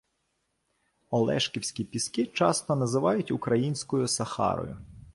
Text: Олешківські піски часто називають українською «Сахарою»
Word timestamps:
Олешківські 1.09 1.83
піски 1.83 2.25
часто 2.25 2.75
називають 2.75 3.31
українською 3.31 4.07
«Сахарою» 4.07 4.77